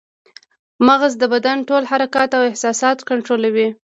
[0.87, 3.67] مغز د بدن ټول حرکات او احساسات کنټرولوي